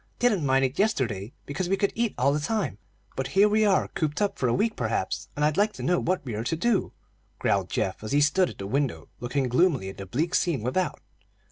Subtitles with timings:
[0.17, 2.79] Didn't mind it yesterday, because we could eat all the time;
[3.15, 5.99] but here we are cooped up for a week, perhaps, and I'd like to know
[5.99, 6.91] what we are to do,"
[7.37, 11.01] growled Geoff, as he stood at the window looking gloomily at the bleak scene without.